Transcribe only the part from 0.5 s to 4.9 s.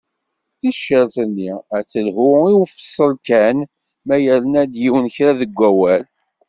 Ticcert-nni ad telhu i ufeṣṣel kan ma yerna-d